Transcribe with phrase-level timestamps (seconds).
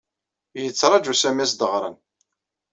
[0.63, 1.95] Yettaṛaju Smi ad as-d-ɣren.